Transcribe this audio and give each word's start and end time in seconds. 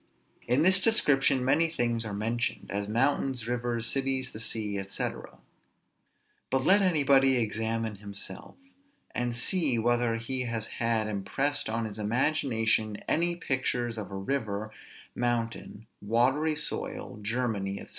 In 0.47 0.63
this 0.63 0.81
description 0.81 1.45
many 1.45 1.69
things 1.69 2.05
are 2.05 2.11
mentioned, 2.13 2.71
as 2.71 2.87
mountains, 2.87 3.47
rivers, 3.47 3.85
cities, 3.85 4.31
the 4.31 4.39
sea, 4.39 4.81
&c. 4.83 5.09
But 6.49 6.65
let 6.65 6.81
anybody 6.81 7.37
examine 7.37 7.97
himself, 7.97 8.55
and 9.13 9.35
see 9.35 9.77
whether 9.77 10.15
he 10.15 10.45
has 10.45 10.65
had 10.81 11.07
impressed 11.07 11.69
on 11.69 11.85
his 11.85 11.99
imagination 11.99 12.97
any 13.07 13.35
pictures 13.35 13.95
of 13.95 14.09
a 14.09 14.15
river, 14.15 14.71
mountain, 15.13 15.85
watery 16.01 16.55
soil, 16.55 17.19
Germany, 17.21 17.77
&c. 17.81 17.87